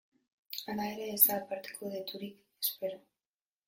Hala 0.67 0.87
ere, 0.93 1.05
ez 1.17 1.21
da 1.27 1.37
aparteko 1.43 1.95
daturik 1.99 2.45
espero. 2.67 3.03